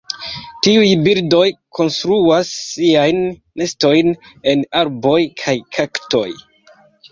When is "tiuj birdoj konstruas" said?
0.67-2.49